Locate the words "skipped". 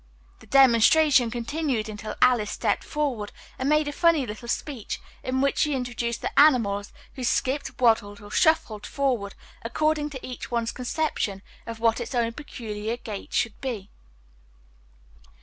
7.23-7.79